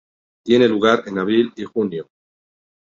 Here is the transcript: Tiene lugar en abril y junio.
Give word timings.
Tiene 0.43 0.67
lugar 0.67 1.03
en 1.05 1.19
abril 1.19 1.53
y 1.55 1.63
junio. 1.63 2.07